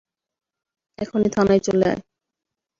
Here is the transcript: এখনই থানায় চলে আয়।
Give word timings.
এখনই 0.99 1.29
থানায় 1.29 1.61
চলে 1.61 1.85
আয়। 1.89 1.99